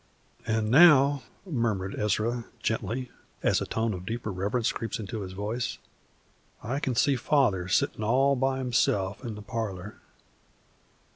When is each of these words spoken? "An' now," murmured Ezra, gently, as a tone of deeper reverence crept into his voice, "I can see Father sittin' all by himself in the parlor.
"An' 0.47 0.71
now," 0.71 1.21
murmured 1.45 1.93
Ezra, 1.93 2.45
gently, 2.59 3.11
as 3.43 3.61
a 3.61 3.67
tone 3.67 3.93
of 3.93 4.03
deeper 4.03 4.31
reverence 4.31 4.71
crept 4.71 4.99
into 4.99 5.21
his 5.21 5.33
voice, 5.33 5.77
"I 6.63 6.79
can 6.79 6.95
see 6.95 7.15
Father 7.15 7.67
sittin' 7.67 8.01
all 8.03 8.35
by 8.35 8.57
himself 8.57 9.23
in 9.23 9.35
the 9.35 9.43
parlor. 9.43 9.97